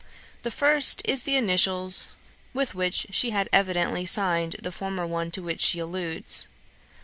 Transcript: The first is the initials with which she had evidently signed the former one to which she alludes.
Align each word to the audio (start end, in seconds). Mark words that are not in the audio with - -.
The 0.41 0.49
first 0.49 1.03
is 1.05 1.21
the 1.21 1.35
initials 1.35 2.15
with 2.55 2.73
which 2.73 3.05
she 3.11 3.29
had 3.29 3.47
evidently 3.53 4.03
signed 4.07 4.55
the 4.59 4.71
former 4.71 5.05
one 5.05 5.29
to 5.29 5.43
which 5.43 5.61
she 5.61 5.77
alludes. 5.77 6.47